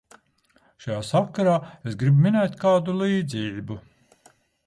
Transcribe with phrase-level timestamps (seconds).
[0.85, 1.53] Šajā sakarā
[1.91, 3.81] es gribu minēt kādu līdzību.